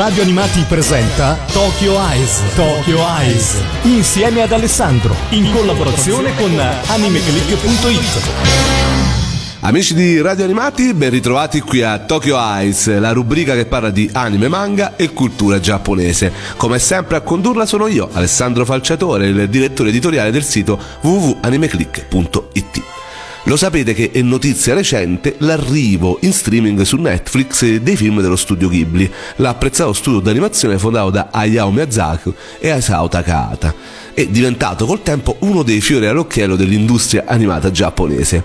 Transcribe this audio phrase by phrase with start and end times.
[0.00, 2.40] Radio Animati presenta Tokyo Eyes.
[2.54, 3.62] Tokyo Eyes.
[3.82, 5.14] Insieme ad Alessandro.
[5.28, 8.30] In collaborazione con animeclick.it.
[9.60, 14.08] Amici di Radio Animati, ben ritrovati qui a Tokyo Eyes, la rubrica che parla di
[14.10, 16.32] anime, manga e cultura giapponese.
[16.56, 22.99] Come sempre a condurla sono io, Alessandro Falciatore, il direttore editoriale del sito www.animeclick.it.
[23.44, 28.68] Lo sapete che è notizia recente l'arrivo in streaming su Netflix dei film dello studio
[28.68, 33.74] Ghibli, l'apprezzato studio d'animazione fondato da Hayao Miyazaki e Asao Takahata,
[34.14, 38.44] è diventato col tempo uno dei fiori all'occhiello dell'industria animata giapponese.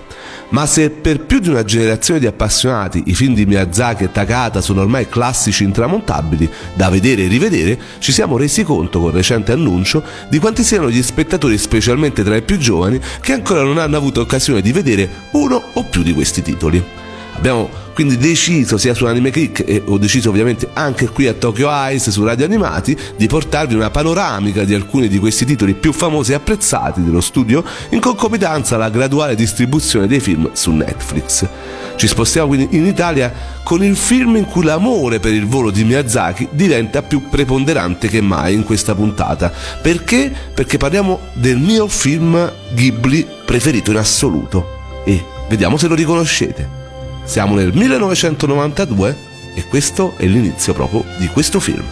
[0.50, 4.60] Ma se per più di una generazione di appassionati i film di Miyazaki e Takahata
[4.60, 10.02] sono ormai classici intramontabili, da vedere e rivedere, ci siamo resi conto con recente annuncio
[10.28, 14.20] di quanti siano gli spettatori, specialmente tra i più giovani, che ancora non hanno avuto
[14.20, 17.05] occasione di vedere uno o più di questi titoli.
[17.36, 21.70] Abbiamo quindi deciso sia su Anime Click e ho deciso ovviamente anche qui a Tokyo
[21.90, 26.32] Ice su Radio Animati di portarvi una panoramica di alcuni di questi titoli più famosi
[26.32, 31.46] e apprezzati dello studio in concomitanza alla graduale distribuzione dei film su Netflix.
[31.96, 35.84] Ci spostiamo quindi in Italia con il film in cui l'amore per il volo di
[35.84, 39.50] Miyazaki diventa più preponderante che mai in questa puntata.
[39.80, 40.30] Perché?
[40.54, 45.02] Perché parliamo del mio film Ghibli preferito in assoluto.
[45.06, 46.85] E vediamo se lo riconoscete.
[47.26, 49.16] Siamo nel 1992
[49.54, 51.84] e questo è l'inizio proprio di questo film.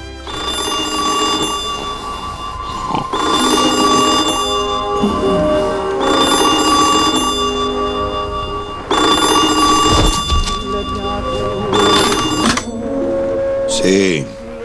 [13.66, 14.24] Sì,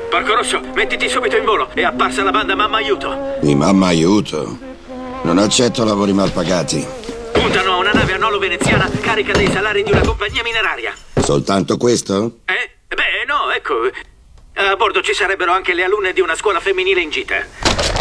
[0.10, 1.68] Porco Rosso, mettiti subito in volo.
[1.74, 3.38] È apparsa la banda Mamma Aiuto.
[3.42, 4.58] mi mamma aiuto.
[5.24, 7.09] Non accetto lavori mal pagati.
[8.10, 10.94] Puntano a una nave a nolo veneziana carica dei salari di una compagnia mineraria.
[11.22, 12.40] Soltanto questo?
[12.46, 12.72] Eh?
[12.88, 13.74] Beh, no, ecco.
[14.56, 17.36] A bordo ci sarebbero anche le alunne di una scuola femminile in gita.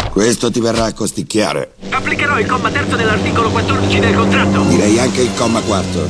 [0.09, 1.73] Questo ti verrà a costicchiare.
[1.91, 4.61] Applicherò il comma terzo dell'articolo 14 del contratto.
[4.63, 6.07] Direi anche il comma quarto.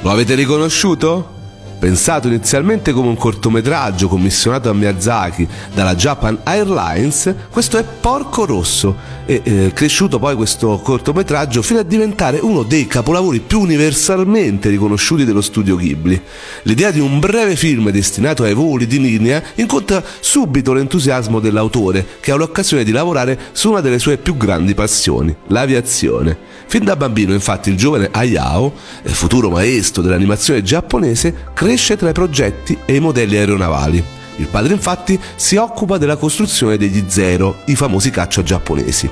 [0.00, 1.33] Lo avete riconosciuto?
[1.78, 8.96] Pensato inizialmente come un cortometraggio commissionato a Miyazaki dalla Japan Airlines, questo è Porco Rosso
[9.26, 15.24] e eh, cresciuto poi questo cortometraggio fino a diventare uno dei capolavori più universalmente riconosciuti
[15.24, 16.20] dello studio Ghibli.
[16.62, 22.32] L'idea di un breve film destinato ai voli di linea incontra subito l'entusiasmo dell'autore che
[22.32, 26.52] ha l'occasione di lavorare su una delle sue più grandi passioni, l'aviazione.
[26.66, 32.12] Fin da bambino, infatti, il giovane Hayao, eh, futuro maestro dell'animazione giapponese, cresce tra i
[32.12, 34.04] progetti e i modelli aeronavali.
[34.36, 39.08] Il padre, infatti, si occupa della costruzione degli Zero, i famosi caccia giapponesi.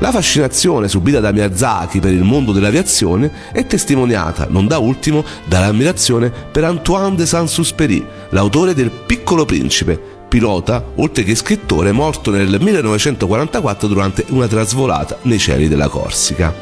[0.00, 6.28] La fascinazione subita da Miyazaki per il mondo dell'aviazione è testimoniata, non da ultimo, dall'ammirazione
[6.28, 9.98] per Antoine de Saint-Exupéry, l'autore del Piccolo Principe,
[10.28, 16.52] pilota, oltre che scrittore, morto nel 1944 durante una trasvolata nei cieli della Corsica.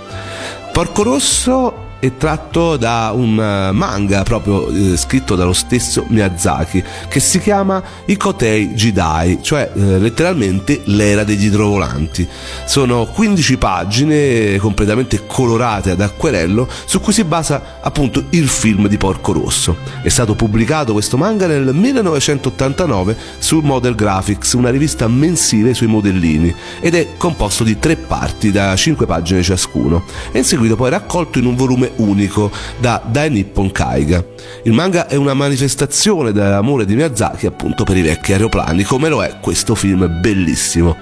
[0.70, 7.18] Porco Rosso è tratto da un eh, manga proprio eh, scritto dallo stesso Miyazaki che
[7.18, 12.28] si chiama Ikotei Jidai, cioè eh, letteralmente l'era degli idrovolanti.
[12.66, 18.98] Sono 15 pagine completamente colorate ad acquerello su cui si basa appunto il film di
[18.98, 19.74] Porco Rosso.
[20.02, 26.54] È stato pubblicato questo manga nel 1989 su Model Graphics, una rivista mensile sui modellini
[26.80, 31.38] ed è composto di tre parti da 5 pagine ciascuno e in seguito poi raccolto
[31.38, 34.24] in un volume unico da Dai Nippon Kaiga.
[34.62, 39.22] Il manga è una manifestazione dell'amore di Miyazaki appunto per i vecchi aeroplani, come lo
[39.22, 40.96] è questo film bellissimo.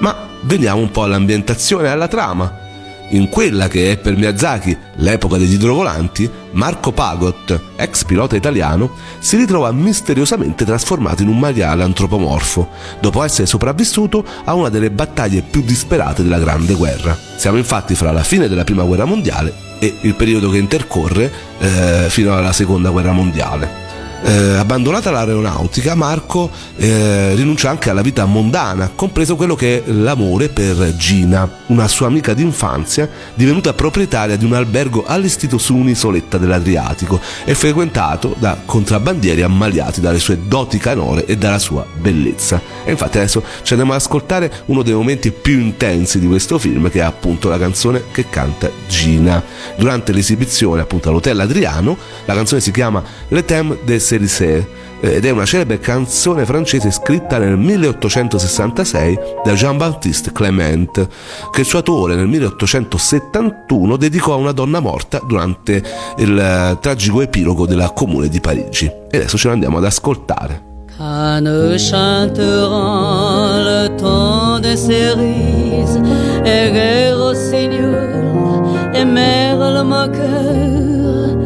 [0.00, 2.64] Ma veniamo un po' all'ambientazione e alla trama.
[3.10, 8.90] In quella che è per Miyazaki l'epoca degli idrovolanti, Marco Pagot, ex pilota italiano,
[9.20, 12.68] si ritrova misteriosamente trasformato in un maiale antropomorfo,
[13.00, 17.16] dopo essere sopravvissuto a una delle battaglie più disperate della Grande Guerra.
[17.36, 22.06] Siamo infatti fra la fine della Prima Guerra Mondiale e il periodo che intercorre eh,
[22.08, 23.85] fino alla Seconda Guerra Mondiale.
[24.22, 30.48] Eh, abbandonata l'aeronautica, Marco eh, rinuncia anche alla vita mondana, compreso quello che è l'amore
[30.48, 37.20] per Gina, una sua amica d'infanzia divenuta proprietaria di un albergo allestito su un'isoletta dell'Adriatico
[37.44, 42.60] e frequentato da contrabbandieri ammaliati dalle sue doti canore e dalla sua bellezza.
[42.84, 46.90] E infatti adesso ci andiamo ad ascoltare uno dei momenti più intensi di questo film,
[46.90, 49.42] che è appunto la canzone che canta Gina.
[49.76, 54.64] Durante l'esibizione appunto all'Hotel Adriano, la canzone si chiama Le Thème de Célisée
[55.00, 61.08] ed è una celebre canzone francese scritta nel 1866 da Jean-Baptiste Clement,
[61.50, 65.82] che il suo autore nel 1871 dedicò a una donna morta durante
[66.18, 68.86] il eh, tragico epilogo della Comune di Parigi.
[69.10, 70.62] E adesso ce l'andiamo ad ascoltare.
[70.96, 76.00] Cannes chanteront le temps des cerises
[76.44, 81.36] et rire rossignol et merle moqueur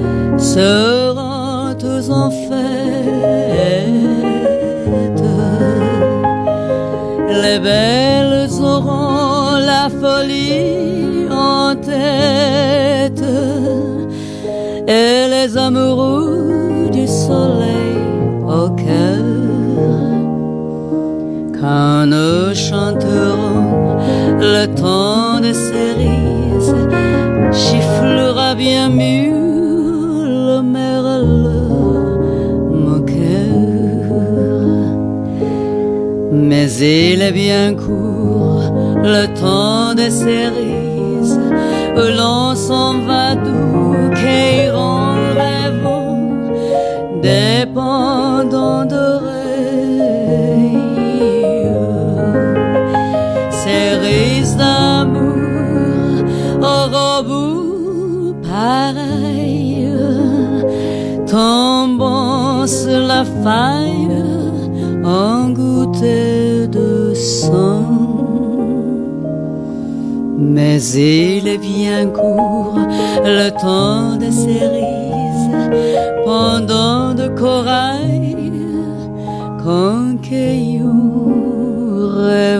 [2.11, 2.51] en fête.
[7.43, 13.25] Les belles auront la folie en tête
[14.87, 17.99] et les amoureux du soleil
[18.47, 19.25] au cœur.
[21.61, 23.99] Quand nous chanterons
[24.39, 26.75] le temps des cerises,
[27.53, 29.40] chifflera bien mieux
[36.83, 38.73] il est bien court
[39.03, 41.39] le temps des cerises,
[41.97, 46.31] l'on s'en va doux, qu'iront rêvant,
[47.23, 49.31] dépendant d'oreilles.
[53.65, 56.25] Cerises d'amour,
[56.61, 59.89] au robot pareil,
[61.27, 64.09] tombant sur la faille,
[65.05, 66.40] en goûter
[70.39, 72.79] Mais il est bien court
[73.25, 75.71] le temps des cerises,
[76.25, 78.37] pendant de corail,
[82.17, 82.60] rêvons.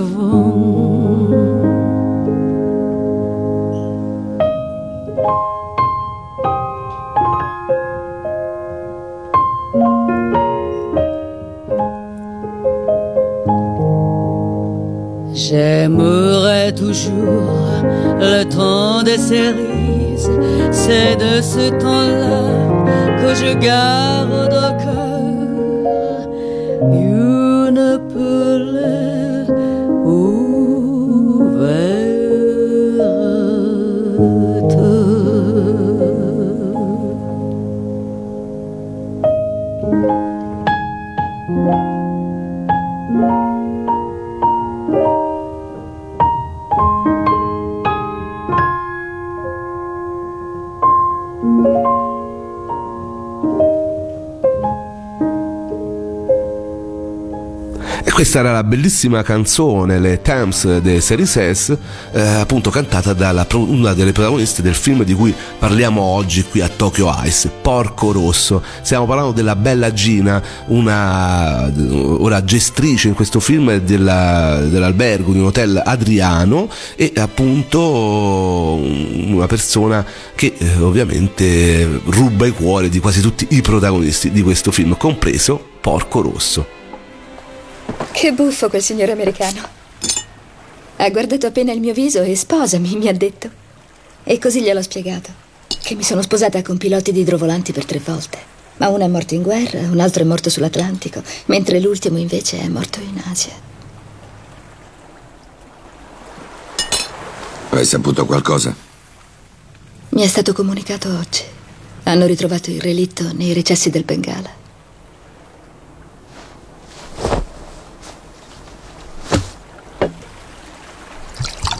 [51.43, 51.90] E
[58.21, 61.79] questa era la bellissima canzone, le Thames de Cerise,
[62.13, 66.69] eh, appunto cantata da una delle protagoniste del film di cui parliamo oggi qui a
[66.69, 68.63] Tokyo Ice, Porco Rosso.
[68.83, 71.73] Stiamo parlando della bella Gina, una
[72.19, 80.05] ora gestrice in questo film della- dell'albergo di un hotel Adriano e appunto una persona
[80.35, 85.59] che eh, ovviamente ruba i cuori di quasi tutti i protagonisti di questo film, compreso
[85.81, 86.80] Porco Rosso.
[88.13, 89.63] Che buffo quel signore americano.
[90.97, 93.51] Ha guardato appena il mio viso e sposami, mi ha detto.
[94.25, 95.31] E così gliel'ho spiegato.
[95.67, 98.39] Che mi sono sposata con piloti di idrovolanti per tre volte.
[98.77, 102.69] Ma uno è morto in guerra, un altro è morto sull'Atlantico, mentre l'ultimo invece è
[102.69, 103.53] morto in Asia.
[107.71, 108.75] Hai saputo qualcosa?
[110.11, 111.43] Mi è stato comunicato oggi.
[112.03, 114.51] Hanno ritrovato il relitto nei recessi del Bengala.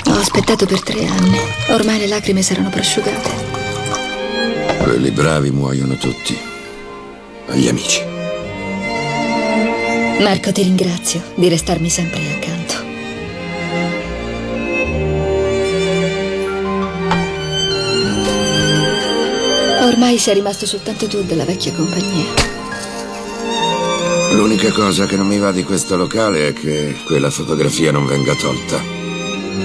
[0.07, 1.39] Ho aspettato per tre anni.
[1.69, 3.31] Ormai le lacrime saranno prosciugate.
[4.79, 6.37] Quelli bravi muoiono tutti.
[7.49, 8.03] Agli amici.
[10.21, 12.75] Marco, ti ringrazio di restarmi sempre accanto.
[19.85, 22.49] Ormai sei rimasto soltanto tu della vecchia compagnia.
[24.33, 28.35] L'unica cosa che non mi va di questo locale è che quella fotografia non venga
[28.35, 28.81] tolta.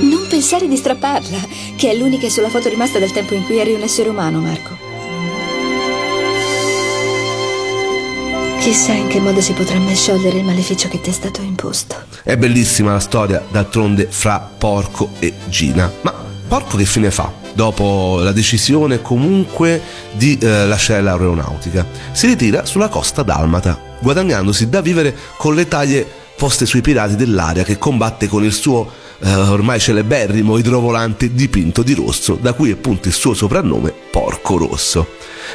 [0.01, 1.37] Non pensare di strapparla,
[1.77, 4.77] che è l'unica sulla foto rimasta del tempo in cui eri un essere umano, Marco.
[8.59, 11.95] Chissà in che modo si potrà mai sciogliere il maleficio che ti è stato imposto.
[12.21, 15.89] È bellissima la storia, d'altronde, fra Porco e Gina.
[16.01, 16.13] Ma
[16.49, 17.31] Porco che fine fa?
[17.53, 24.81] Dopo la decisione comunque di eh, lasciare l'aeronautica, si ritira sulla costa dalmata, guadagnandosi da
[24.81, 29.79] vivere con le taglie poste sui pirati dell'aria che combatte con il suo eh, ormai
[29.79, 35.07] celeberrimo idrovolante dipinto di rosso, da cui appunto il suo soprannome Porco Rosso.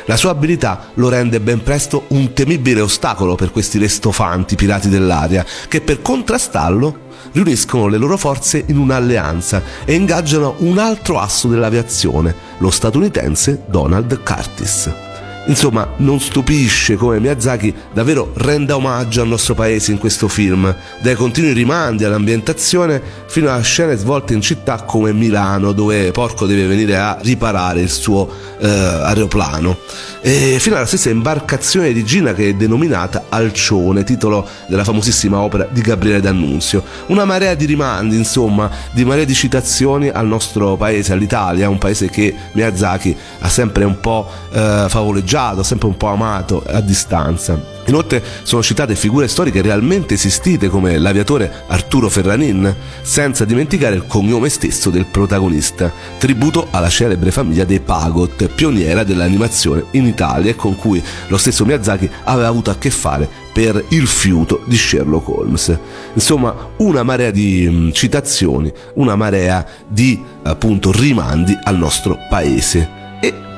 [0.07, 5.45] La sua abilità lo rende ben presto un temibile ostacolo per questi restofanti pirati dell'aria,
[5.69, 12.35] che per contrastarlo riuniscono le loro forze in un'alleanza e ingaggiano un altro asso dell'aviazione,
[12.59, 15.10] lo statunitense Donald Curtis.
[15.47, 21.15] Insomma, non stupisce come Miyazaki davvero renda omaggio al nostro paese in questo film, dai
[21.15, 26.97] continui rimandi all'ambientazione fino a scene svolte in città come Milano, dove Porco deve venire
[26.99, 29.79] a riparare il suo eh, aeroplano,
[30.21, 35.67] e fino alla stessa imbarcazione di Gina che è denominata Alcione, titolo della famosissima opera
[35.69, 36.85] di Gabriele D'Annunzio.
[37.07, 42.11] Una marea di rimandi, insomma, di marea di citazioni al nostro paese, all'Italia, un paese
[42.11, 47.79] che Miyazaki ha sempre un po' eh, favoleggiato odiato, sempre un po' amato a distanza.
[47.87, 54.49] Inoltre sono citate figure storiche realmente esistite come l'aviatore Arturo Ferranin, senza dimenticare il cognome
[54.49, 60.75] stesso del protagonista, tributo alla celebre famiglia dei Pagot, pioniera dell'animazione in Italia e con
[60.75, 65.79] cui lo stesso Miyazaki aveva avuto a che fare per il fiuto di Sherlock Holmes.
[66.15, 73.00] Insomma, una marea di mm, citazioni, una marea di appunto rimandi al nostro paese.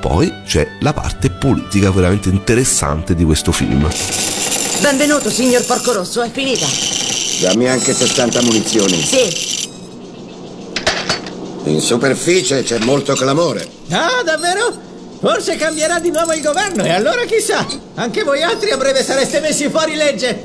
[0.03, 3.89] Poi c'è la parte politica veramente interessante di questo film.
[4.81, 6.67] Benvenuto, signor Porco Rosso, è finita.
[7.41, 9.01] Dammi anche 60 munizioni.
[9.01, 9.71] Sì.
[11.71, 13.65] In superficie c'è molto clamore.
[13.91, 14.75] Ah, davvero?
[15.21, 19.39] Forse cambierà di nuovo il governo e allora chissà, anche voi altri a breve sareste
[19.39, 20.37] messi fuori legge.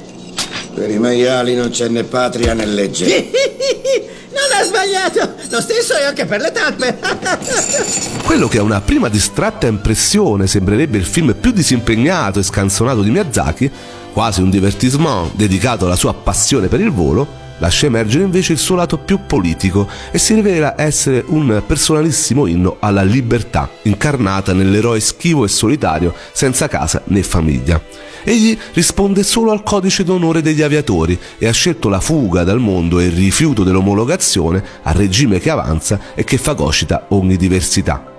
[0.76, 3.32] Per i maiali non c'è né patria né legge.
[4.38, 5.34] Non ha sbagliato!
[5.50, 7.00] Lo stesso è anche per le talpe!
[8.24, 13.10] Quello che a una prima distratta impressione sembrerebbe il film più disimpegnato e scanzonato di
[13.10, 13.72] Miyazaki,
[14.14, 18.76] quasi un divertissement dedicato alla sua passione per il volo, lascia emergere invece il suo
[18.76, 25.46] lato più politico e si rivela essere un personalissimo inno alla libertà, incarnata nell'eroe schivo
[25.46, 27.82] e solitario, senza casa né famiglia.
[28.24, 33.00] Egli risponde solo al codice d'onore degli aviatori e ha scelto la fuga dal mondo
[33.00, 38.16] e il rifiuto dell'omologazione al regime che avanza e che fagocita ogni diversità.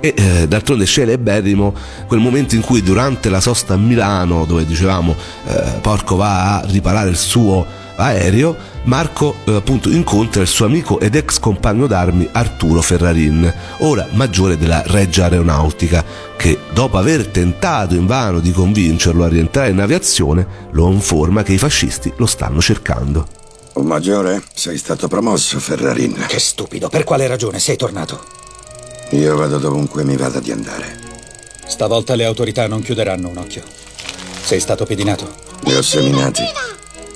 [0.00, 1.72] E eh, d'altronde celeberrimo
[2.08, 5.14] quel momento in cui durante la sosta a Milano, dove dicevamo
[5.46, 10.98] eh, Porco va a riparare il suo aereo, Marco eh, appunto incontra il suo amico
[10.98, 16.04] ed ex compagno d'armi Arturo Ferrarin, ora maggiore della Reggia Aeronautica,
[16.36, 21.58] che dopo aver tentato invano di convincerlo a rientrare in aviazione, lo informa che i
[21.58, 23.26] fascisti lo stanno cercando.
[23.74, 26.26] Un maggiore, sei stato promosso, Ferrarin.
[26.26, 28.24] Che stupido, per quale ragione sei tornato?
[29.10, 30.98] Io vado dovunque mi vada di andare.
[31.66, 33.62] Stavolta le autorità non chiuderanno un occhio.
[34.42, 35.32] Sei stato pedinato.
[35.64, 36.42] Li ho seminati.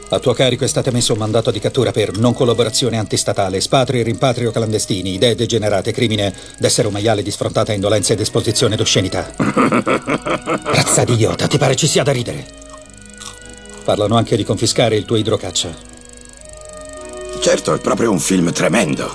[0.08, 4.00] A tuo carico è stato emesso un mandato di cattura per non collaborazione antistatale, spatrio
[4.00, 9.32] e rimpatrio clandestini, idee degenerate, crimine d'essere un maiale di sfrontata indolenza ed esposizione d'oscenità.
[9.36, 12.46] Razza di idiota, ti pare ci sia da ridere?
[13.82, 15.75] Parlano anche di confiscare il tuo idrocaccia.
[17.40, 19.12] Certo, è proprio un film tremendo.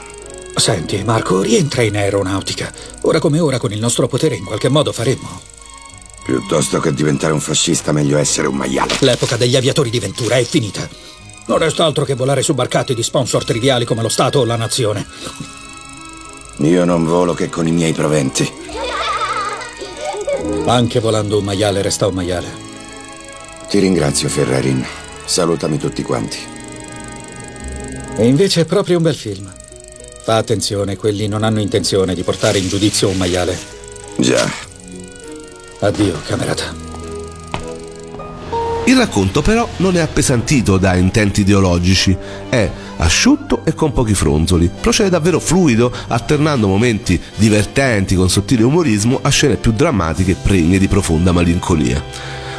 [0.55, 2.69] Senti, Marco, rientra in aeronautica.
[3.01, 5.50] Ora come ora, con il nostro potere, in qualche modo faremmo.
[6.31, 8.95] Piuttosto che diventare un fascista, meglio essere un maiale.
[9.01, 10.88] L'epoca degli aviatori di Ventura è finita.
[11.47, 14.55] Non resta altro che volare su barcate di sponsor triviali come lo Stato o la
[14.55, 15.05] nazione.
[16.59, 18.50] Io non volo che con i miei proventi.
[20.67, 22.47] Anche volando un maiale resta un maiale.
[23.67, 24.85] Ti ringrazio, Ferrarin.
[25.25, 26.38] Salutami tutti quanti.
[28.15, 29.53] E invece è proprio un bel film.
[30.23, 33.59] Fa attenzione, quelli non hanno intenzione di portare in giudizio un maiale.
[34.15, 34.50] Già,
[35.83, 36.75] Addio, camerata.
[38.85, 42.15] Il racconto però non è appesantito da intenti ideologici,
[42.50, 49.19] è asciutto e con pochi fronzoli, procede davvero fluido, alternando momenti divertenti con sottile umorismo
[49.23, 52.03] a scene più drammatiche pregne di profonda malinconia.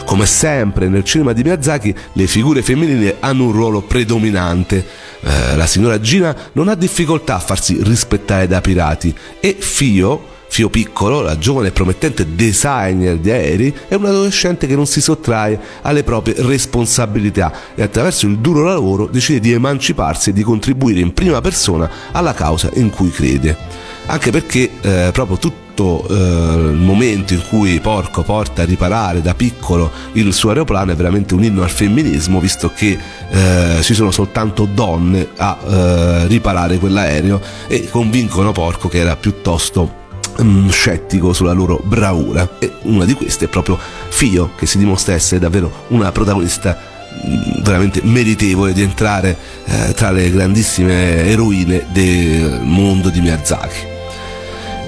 [0.05, 4.85] Come sempre nel cinema di Miyazaki le figure femminili hanno un ruolo predominante.
[5.21, 10.69] Eh, la signora Gina non ha difficoltà a farsi rispettare da pirati e Fio, Fio
[10.69, 15.59] Piccolo, la giovane e promettente designer di aerei, è un adolescente che non si sottrae
[15.81, 21.15] alle proprie responsabilità e attraverso il duro lavoro decide di emanciparsi e di contribuire in
[21.15, 23.57] prima persona alla causa in cui crede.
[24.05, 29.35] Anche perché eh, proprio tutto eh, il momento in cui Porco porta a riparare da
[29.35, 32.99] piccolo il suo aeroplano è veramente un inno al femminismo, visto che
[33.31, 40.01] eh, ci sono soltanto donne a eh, riparare quell'aereo e convincono Porco che era piuttosto
[40.41, 42.49] mm, scettico sulla loro bravura.
[42.59, 46.79] E una di queste è proprio Fio che si dimostra essere davvero una protagonista
[47.27, 53.92] mm, veramente meritevole di entrare eh, tra le grandissime eroine del mondo di Miyazaki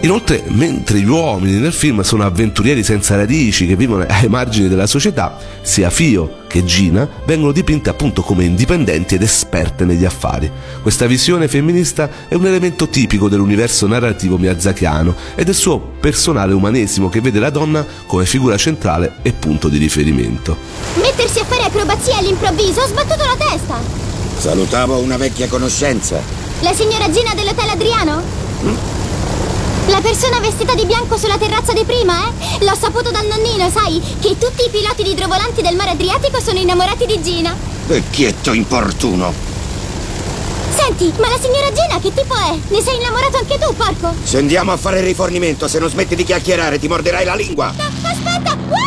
[0.05, 4.87] Inoltre, mentre gli uomini nel film sono avventurieri senza radici che vivono ai margini della
[4.87, 10.51] società, sia Fio che Gina vengono dipinte appunto come indipendenti ed esperte negli affari.
[10.83, 17.09] Questa visione femminista è un elemento tipico dell'universo narrativo miyazakiano e del suo personale umanesimo
[17.09, 20.55] che vede la donna come figura centrale e punto di riferimento.
[20.97, 23.81] Mettersi a fare acrobazie all'improvviso ho sbattuto la testa!
[24.37, 26.21] Salutavo una vecchia conoscenza.
[26.61, 29.04] La signora Gina dell'Hotel Adriano?
[29.87, 32.65] La persona vestita di bianco sulla terrazza di prima, eh?
[32.65, 36.59] L'ho saputo dal nonnino, sai, che tutti i piloti di idrovolanti del mare Adriatico sono
[36.59, 37.55] innamorati di Gina.
[37.87, 39.33] Vecchietto importuno.
[40.71, 42.57] Senti, ma la signora Gina che tipo è?
[42.69, 44.15] Ne sei innamorato anche tu, porco?
[44.23, 47.69] Se andiamo a fare rifornimento, se non smetti di chiacchierare, ti morderai la lingua.
[47.69, 48.53] Aspetta!
[48.53, 48.84] Ah!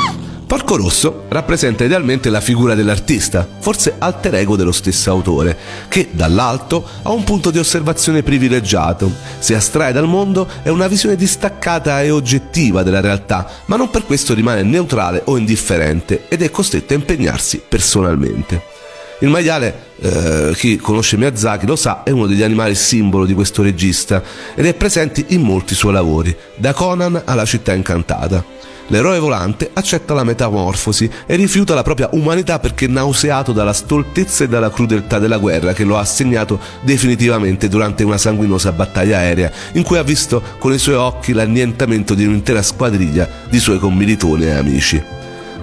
[0.47, 5.57] Porco Rosso rappresenta idealmente la figura dell'artista, forse alter ego dello stesso autore,
[5.89, 11.17] che dall'alto ha un punto di osservazione privilegiato, si astrae dal mondo e una visione
[11.17, 16.49] distaccata e oggettiva della realtà, ma non per questo rimane neutrale o indifferente ed è
[16.49, 18.75] costretto a impegnarsi personalmente.
[19.19, 23.63] Il maiale, eh, chi conosce Miyazaki lo sa, è uno degli animali simbolo di questo
[23.63, 24.23] regista
[24.55, 28.55] ed è presente in molti suoi lavori, da Conan alla città incantata.
[28.87, 34.47] L'eroe volante accetta la metamorfosi e rifiuta la propria umanità perché nauseato dalla stoltezza e
[34.47, 39.83] dalla crudeltà della guerra che lo ha segnato definitivamente durante una sanguinosa battaglia aerea in
[39.83, 44.51] cui ha visto con i suoi occhi l'annientamento di un'intera squadriglia di suoi commilitoni e
[44.51, 45.16] amici.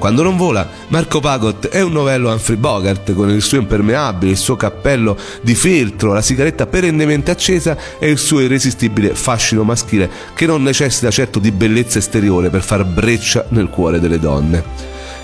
[0.05, 4.37] Quando non vola, Marco Pagot è un novello Humphrey Bogart con il suo impermeabile, il
[4.37, 10.45] suo cappello di feltro, la sigaretta perennemente accesa e il suo irresistibile fascino maschile che
[10.45, 14.63] non necessita certo di bellezza esteriore per far breccia nel cuore delle donne.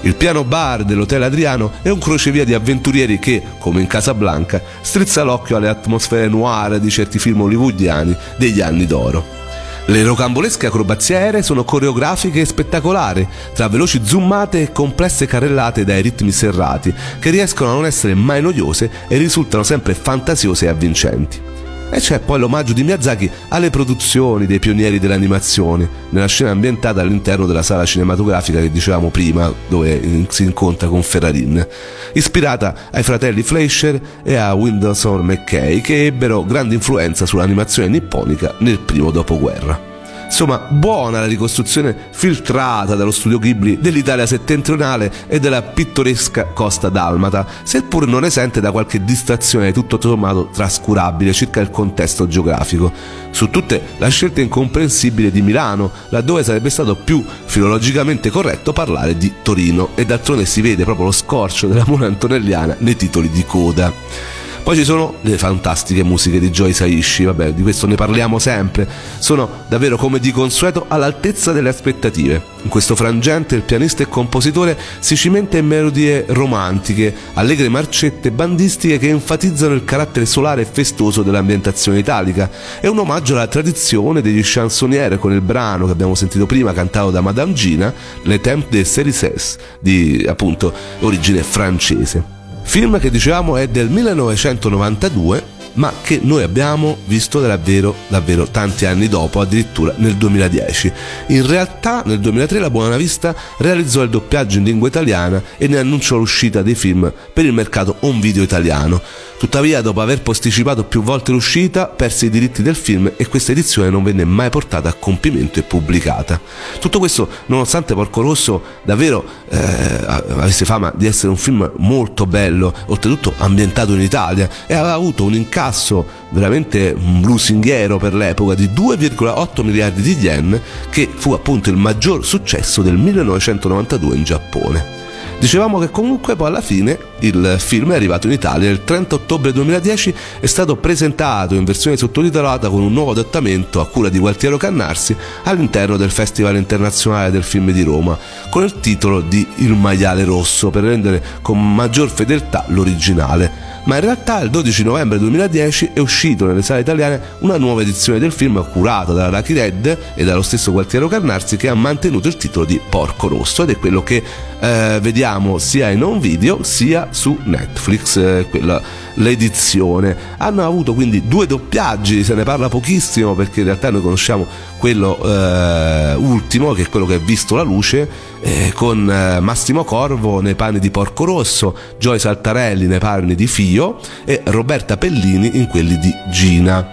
[0.00, 5.22] Il piano bar dell'Hotel Adriano è un crocevia di avventurieri che, come in Casablanca, strizza
[5.24, 9.49] l'occhio alle atmosfere noir di certi film hollywoodiani degli anni d'oro.
[9.86, 16.02] Le rocambolesche acrobazie aeree sono coreografiche e spettacolari, tra veloci zoomate e complesse carrellate dai
[16.02, 21.59] ritmi serrati, che riescono a non essere mai noiose e risultano sempre fantasiose e avvincenti.
[21.90, 27.46] E c'è poi l'omaggio di Miyazaki alle produzioni dei pionieri dell'animazione, nella scena ambientata all'interno
[27.46, 31.66] della sala cinematografica che dicevamo prima, dove si incontra con Ferrarin,
[32.12, 38.78] ispirata ai fratelli Fleischer e a Windsor McKay, che ebbero grande influenza sull'animazione nipponica nel
[38.78, 39.89] primo dopoguerra.
[40.30, 47.44] Insomma, buona la ricostruzione filtrata dallo studio Ghibli dell'Italia settentrionale e della pittoresca costa dalmata,
[47.64, 52.92] seppur non esente da qualche distrazione tutto sommato trascurabile circa il contesto geografico.
[53.32, 59.34] Su tutte la scelta incomprensibile di Milano, laddove sarebbe stato più filologicamente corretto parlare di
[59.42, 64.39] Torino e d'altronde si vede proprio lo scorcio della mona antonelliana nei titoli di coda.
[64.62, 68.86] Poi ci sono le fantastiche musiche di Joy Saishi, vabbè, di questo ne parliamo sempre.
[69.18, 72.40] Sono davvero come di consueto all'altezza delle aspettative.
[72.62, 78.98] In questo frangente il pianista e compositore si cimenta in melodie romantiche, allegre marcette bandistiche
[78.98, 82.48] che enfatizzano il carattere solare e festoso dell'ambientazione italica.
[82.80, 87.10] È un omaggio alla tradizione degli chansonniere con il brano che abbiamo sentito prima cantato
[87.10, 87.92] da Madame Gina,
[88.22, 92.38] Le Temps de Cerises, di appunto origine francese.
[92.70, 99.08] Film che dicevamo è del 1992 ma che noi abbiamo visto davvero, davvero tanti anni
[99.08, 100.92] dopo, addirittura nel 2010.
[101.28, 105.78] In realtà nel 2003 la Buona Vista realizzò il doppiaggio in lingua italiana e ne
[105.78, 109.00] annunciò l'uscita dei film per il mercato on video italiano.
[109.40, 113.88] Tuttavia, dopo aver posticipato più volte l'uscita, perse i diritti del film e questa edizione
[113.88, 116.38] non venne mai portata a compimento e pubblicata.
[116.78, 122.70] Tutto questo nonostante Porco Rosso davvero eh, avesse fama di essere un film molto bello,
[122.88, 129.62] oltretutto ambientato in Italia e aveva avuto un incasso veramente lusinghiero per l'epoca di 2,8
[129.62, 134.98] miliardi di yen che fu appunto il maggior successo del 1992 in Giappone.
[135.38, 139.52] Dicevamo che comunque poi alla fine il film è arrivato in Italia il 30 ottobre
[139.52, 144.58] 2010 è stato presentato in versione sottotitolata con un nuovo adattamento a cura di Gualtiero
[144.58, 148.18] Cannarsi all'interno del Festival Internazionale del Film di Roma
[148.50, 154.02] con il titolo di Il maiale rosso per rendere con maggior fedeltà l'originale ma in
[154.02, 158.64] realtà il 12 novembre 2010 è uscito nelle sale italiane una nuova edizione del film
[158.70, 162.80] curata dalla Lucky Red e dallo stesso Gualtiero Carnarsi che ha mantenuto il titolo di
[162.88, 164.22] Porco Rosso ed è quello che
[164.60, 168.80] eh, vediamo sia in home video sia su Netflix, eh, quella,
[169.14, 170.16] l'edizione.
[170.36, 175.18] Hanno avuto quindi due doppiaggi, se ne parla pochissimo perché in realtà noi conosciamo quello
[175.24, 178.08] eh, ultimo, che è quello che ha visto la luce,
[178.40, 183.46] eh, con eh, Massimo Corvo nei panni di Porco Rosso, Joy Saltarelli nei panni di
[183.46, 183.79] Fio
[184.24, 186.86] e Roberta Pellini in quelli di Gina.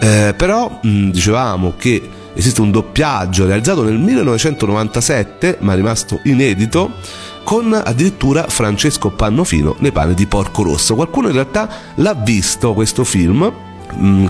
[0.00, 6.92] Eh, però mh, dicevamo che esiste un doppiaggio realizzato nel 1997, ma rimasto inedito,
[7.44, 10.94] con addirittura Francesco Pannofino nei panni di Porco Rosso.
[10.94, 13.65] Qualcuno in realtà l'ha visto questo film mm,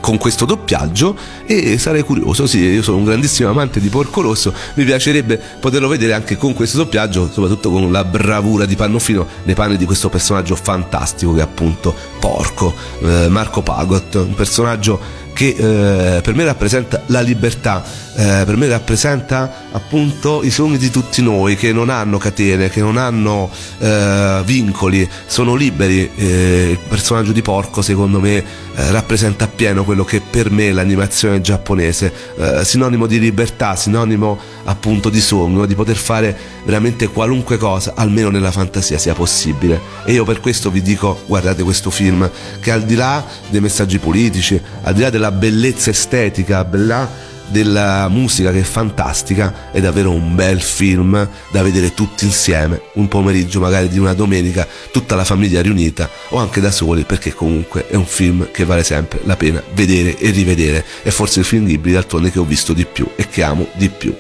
[0.01, 4.53] con questo doppiaggio e sarei curioso, sì, io sono un grandissimo amante di Porco Rosso,
[4.75, 9.55] mi piacerebbe poterlo vedere anche con questo doppiaggio, soprattutto con la bravura di Pannofino nei
[9.55, 15.49] panni di questo personaggio fantastico che è appunto Porco, eh, Marco Pagot, un personaggio che
[15.49, 17.85] eh, per me rappresenta la libertà,
[18.19, 22.81] eh, per me rappresenta appunto i sogni di tutti noi che non hanno catene, che
[22.81, 26.11] non hanno eh, vincoli, sono liberi.
[26.17, 30.73] Eh, il personaggio di Porco secondo me eh, rappresenta appieno quello che per me è
[30.73, 37.59] l'animazione giapponese, eh, sinonimo di libertà, sinonimo appunto di sogno, di poter fare veramente qualunque
[37.59, 39.79] cosa, almeno nella fantasia sia possibile.
[40.07, 42.29] E io per questo vi dico guardate questo film
[42.61, 48.09] che al di là dei messaggi politici, al di là della bellezza estetica, bella della
[48.09, 53.61] musica che è fantastica, è davvero un bel film da vedere tutti insieme, un pomeriggio
[53.61, 57.95] magari di una domenica, tutta la famiglia riunita o anche da soli, perché comunque è
[57.95, 61.93] un film che vale sempre la pena vedere e rivedere, è forse il film Ghibli
[61.93, 64.15] d'altronde che ho visto di più e che amo di più.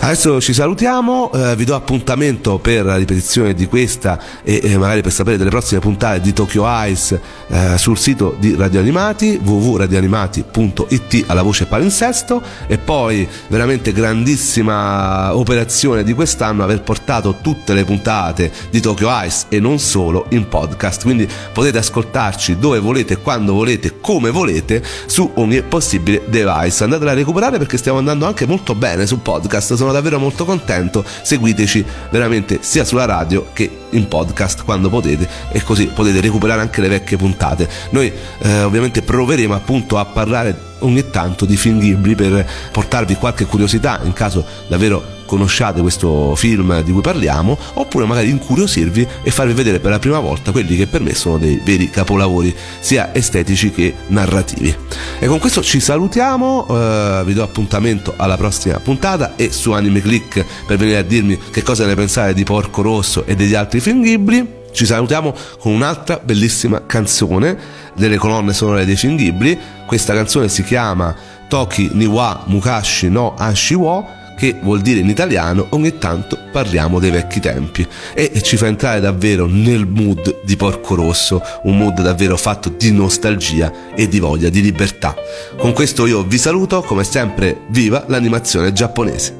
[0.00, 5.00] Adesso ci salutiamo, eh, vi do appuntamento per la ripetizione di questa e eh, magari
[5.00, 11.24] per sapere delle prossime puntate di Tokyo Ice eh, sul sito di Radio Animati www.radioanimati.it
[11.28, 18.52] alla voce palinsesto e poi veramente grandissima operazione di quest'anno aver portato tutte le puntate
[18.70, 24.00] di Tokyo Ice e non solo in podcast, quindi potete ascoltarci dove volete, quando volete,
[24.00, 26.84] come volete su ogni possibile device.
[26.84, 31.04] Andatela a recuperare perché stiamo andando anche molto bene su podcast, sono davvero molto contento.
[31.04, 36.80] Seguiteci veramente sia sulla radio che in podcast quando potete e così potete recuperare anche
[36.80, 37.68] le vecchie puntate.
[37.90, 43.44] Noi eh, ovviamente proveremo appunto a parlare ogni tanto di film Ghibli per portarvi qualche
[43.44, 49.52] curiosità in caso davvero conosciate questo film di cui parliamo oppure magari incuriosirvi e farvi
[49.52, 53.72] vedere per la prima volta quelli che per me sono dei veri capolavori sia estetici
[53.72, 54.74] che narrativi.
[55.18, 60.00] E con questo ci salutiamo eh, vi do appuntamento alla prossima puntata e su Anime
[60.00, 63.80] Click per venire a dirmi che cosa ne pensate di Porco Rosso e degli altri
[63.80, 64.62] film Ghibli.
[64.70, 67.56] Ci salutiamo con un'altra bellissima canzone
[67.94, 69.58] delle colonne sonore dei film Ghibli.
[69.84, 71.14] Questa canzone si chiama
[71.48, 77.41] Toki Niwa Mukashi no Ashiwo che vuol dire in italiano ogni tanto parliamo dei vecchi
[77.41, 82.69] tempi e ci fa entrare davvero nel mood di Porco Rosso, un mood davvero fatto
[82.69, 85.13] di nostalgia e di voglia di libertà.
[85.57, 89.35] Con questo io vi saluto, come sempre viva l'animazione giapponese.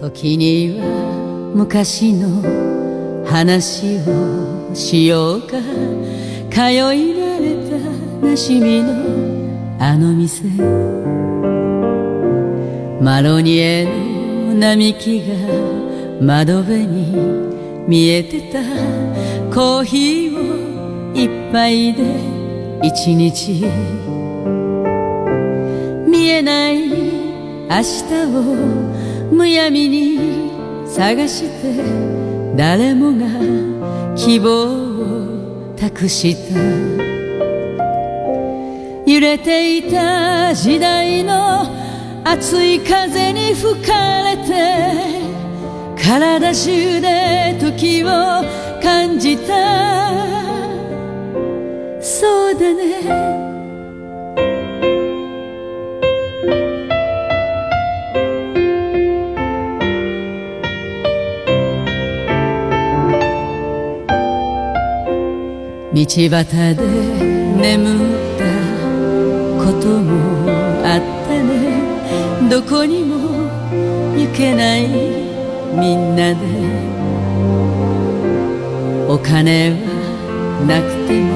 [0.00, 5.52] 時には昔の話をしようか
[6.50, 7.56] 通い慣れ
[8.20, 8.92] たなしみの
[9.78, 10.44] あの店
[13.00, 14.07] マロニエの
[14.53, 15.35] 並木が
[16.21, 18.59] 窓辺に見えてた。
[19.53, 20.39] コーヒーを
[21.13, 22.03] 一杯で
[22.83, 23.65] 一日
[26.07, 28.41] 見えない明日を
[29.31, 30.51] むやみに
[30.87, 31.83] 探して
[32.55, 33.27] 誰もが
[34.15, 36.59] 希望を託した。
[39.05, 41.65] 揺れていた時代の
[42.23, 44.38] 熱い風に吹かれて
[45.95, 48.07] 体中で時を
[48.81, 50.09] 感じた。
[52.01, 53.49] そうだね。
[65.91, 66.45] 道端
[66.75, 66.85] で
[67.57, 68.45] 眠った
[69.63, 70.07] ことも
[70.85, 71.49] あったね。
[72.49, 73.18] どこにも
[74.39, 76.39] けないみんなで。
[79.09, 79.75] お金は
[80.65, 81.29] なくても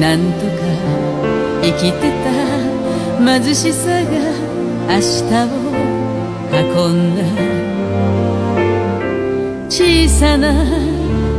[0.00, 0.62] なんとか
[1.62, 2.26] 生きてた。
[3.20, 4.06] 貧しさが
[4.88, 5.46] 明日を
[6.52, 7.20] 運んだ。
[9.68, 10.64] 小さな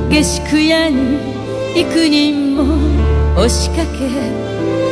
[0.09, 1.17] 下宿屋に
[1.75, 2.61] 幾人も
[3.35, 4.07] 押しかけ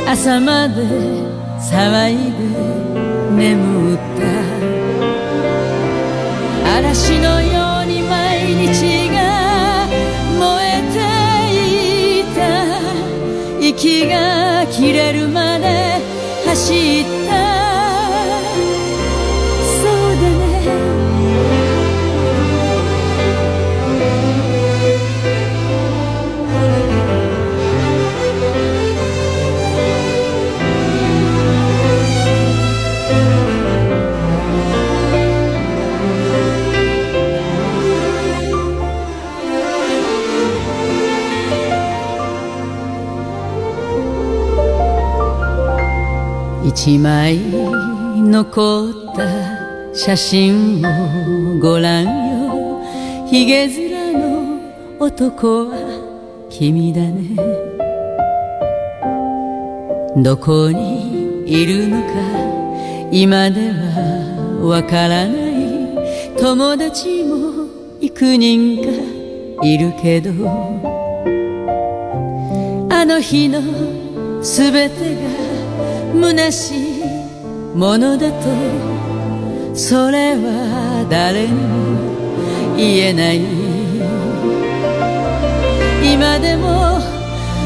[0.10, 0.82] 朝まで
[1.60, 2.40] 騒いで
[3.36, 4.37] 眠った。
[13.78, 16.02] 息が切れるまで
[16.48, 17.27] 走って
[46.88, 47.38] 一枚
[48.16, 49.28] 残った
[49.94, 52.82] 写真をご覧よ。
[53.28, 54.62] ひげ面の
[54.98, 55.76] 男は
[56.50, 57.36] 君だね。
[60.24, 62.08] どこにいるのか
[63.12, 66.38] 今ではわからない。
[66.40, 67.68] 友達も
[68.00, 68.92] 幾人か
[69.62, 70.32] いるけど
[72.90, 73.62] あの日の
[74.42, 75.47] すべてが
[76.20, 77.04] 虚しい
[77.76, 78.48] ものだと
[79.76, 83.42] それは誰にも言えない
[86.14, 87.00] 今でも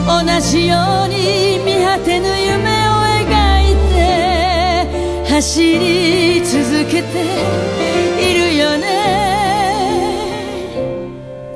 [0.06, 3.30] 同じように見果てぬ夢を描
[3.64, 7.08] いて走り続けて
[8.20, 8.86] いるよね。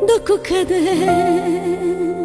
[0.08, 2.24] どこかで。